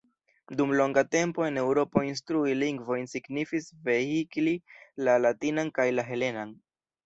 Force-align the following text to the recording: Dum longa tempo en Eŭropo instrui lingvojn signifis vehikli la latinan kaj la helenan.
Dum 0.61 0.71
longa 0.77 1.01
tempo 1.15 1.45
en 1.49 1.59
Eŭropo 1.63 2.03
instrui 2.07 2.57
lingvojn 2.63 3.07
signifis 3.13 3.69
vehikli 3.91 4.57
la 5.07 5.19
latinan 5.29 5.75
kaj 5.81 5.91
la 6.01 6.11
helenan. 6.13 6.61